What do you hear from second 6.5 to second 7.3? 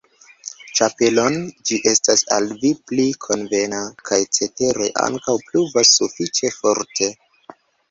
forte.